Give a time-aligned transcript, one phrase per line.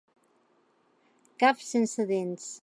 [1.45, 2.51] Cap sense dents.